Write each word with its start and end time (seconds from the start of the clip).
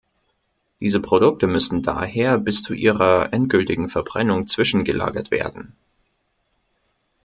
Diese 0.79 0.99
Produkte 0.99 1.45
müssen 1.45 1.83
daher 1.83 2.39
bis 2.39 2.63
zu 2.63 2.73
ihrer 2.73 3.31
endgültigen 3.33 3.87
Verbrennung 3.87 4.47
zwischengelagert 4.47 5.29
werden. 5.29 5.75